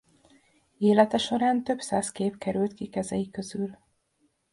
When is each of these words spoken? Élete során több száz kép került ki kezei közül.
Élete 0.77 1.17
során 1.17 1.63
több 1.63 1.79
száz 1.79 2.11
kép 2.11 2.37
került 2.37 2.73
ki 2.73 2.87
kezei 2.87 3.29
közül. 3.29 3.77